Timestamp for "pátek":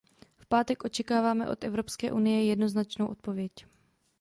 0.45-0.83